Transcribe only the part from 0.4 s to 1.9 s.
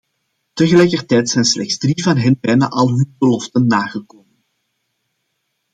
Tegelijkertijd zijn slechts